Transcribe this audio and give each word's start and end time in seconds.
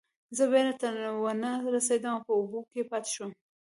زه 0.37 0.43
بیړۍ 0.51 0.73
ته 0.81 0.87
ونه 1.23 1.51
رسیدم 1.75 2.13
او 2.17 2.21
په 2.27 2.33
اوبو 2.39 2.59
کې 2.71 2.81
پاتې 2.91 3.09
شوم. 3.15 3.31